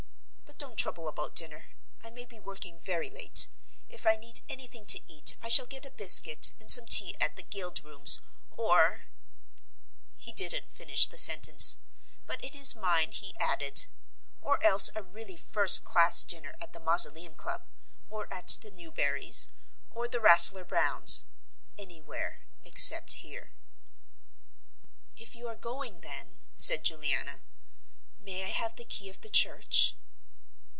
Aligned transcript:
"But 0.61 0.67
don't 0.69 0.77
trouble 0.83 1.07
about 1.07 1.35
dinner. 1.35 1.69
I 2.03 2.09
may 2.11 2.23
be 2.25 2.39
working 2.39 2.77
very 2.79 3.09
late. 3.09 3.47
If 3.89 4.05
I 4.07 4.15
need 4.15 4.41
anything 4.49 4.85
to 4.87 4.99
eat 5.11 5.35
I 5.41 5.49
shall 5.49 5.65
get 5.67 5.85
a 5.87 5.91
biscuit 5.91 6.51
and 6.59 6.69
some 6.71 6.85
tea 6.87 7.15
at 7.21 7.35
the 7.35 7.41
Guild 7.43 7.83
Rooms, 7.83 8.19
or" 8.51 9.05
He 10.23 10.31
didn't 10.33 10.71
finish 10.71 11.05
the 11.07 11.17
sentence, 11.19 11.77
but 12.27 12.39
in 12.43 12.51
his 12.53 12.75
mind 12.75 13.15
he 13.15 13.35
added, 13.39 13.85
"or 14.41 14.63
else 14.63 14.89
a 14.95 15.01
really 15.03 15.35
first 15.37 15.83
class 15.83 16.21
dinner 16.23 16.55
at 16.61 16.73
the 16.73 16.79
Mausoleum 16.79 17.33
Club, 17.35 17.63
or 18.11 18.31
at 18.33 18.49
the 18.61 18.69
Newberrys' 18.71 19.49
or 19.91 20.07
the 20.07 20.19
Rasselyer 20.21 20.63
Browns' 20.65 21.25
anywhere 21.79 22.41
except 22.63 23.13
here." 23.13 23.51
"If 25.15 25.33
you 25.35 25.47
are 25.47 25.55
going, 25.55 26.01
then," 26.01 26.37
said 26.57 26.83
Juliana, 26.83 27.41
"may 28.19 28.43
I 28.43 28.49
have 28.49 28.75
the 28.75 28.85
key 28.85 29.09
of 29.09 29.21
the 29.21 29.29
church." 29.29 29.95